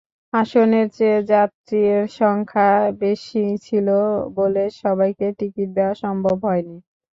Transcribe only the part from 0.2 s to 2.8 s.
আসনের চেয়ে যাত্রীর সংখ্যা